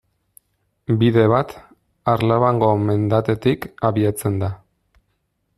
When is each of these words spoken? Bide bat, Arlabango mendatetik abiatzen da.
Bide 1.03 1.25
bat, 1.33 1.53
Arlabango 2.15 2.71
mendatetik 2.87 3.71
abiatzen 3.91 4.45
da. 4.47 4.55